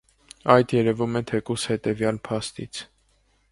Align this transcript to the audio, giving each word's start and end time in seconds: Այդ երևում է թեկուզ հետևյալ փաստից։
Այդ 0.53 0.73
երևում 0.75 1.19
է 1.19 1.21
թեկուզ 1.33 1.67
հետևյալ 1.73 2.19
փաստից։ 2.29 2.83